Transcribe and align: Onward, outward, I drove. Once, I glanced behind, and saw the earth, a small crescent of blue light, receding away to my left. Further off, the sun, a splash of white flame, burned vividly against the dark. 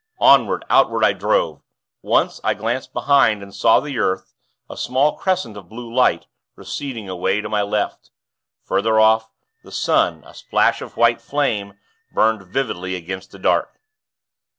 Onward, 0.19 0.65
outward, 0.67 1.03
I 1.03 1.13
drove. 1.13 1.61
Once, 2.01 2.41
I 2.43 2.55
glanced 2.55 2.91
behind, 2.91 3.43
and 3.43 3.53
saw 3.53 3.79
the 3.79 3.99
earth, 3.99 4.33
a 4.67 4.75
small 4.75 5.15
crescent 5.15 5.55
of 5.55 5.69
blue 5.69 5.93
light, 5.93 6.25
receding 6.55 7.07
away 7.07 7.39
to 7.39 7.47
my 7.47 7.61
left. 7.61 8.09
Further 8.63 8.99
off, 8.99 9.29
the 9.63 9.71
sun, 9.71 10.23
a 10.25 10.33
splash 10.33 10.81
of 10.81 10.97
white 10.97 11.21
flame, 11.21 11.75
burned 12.11 12.41
vividly 12.47 12.95
against 12.95 13.29
the 13.29 13.37
dark. 13.37 13.79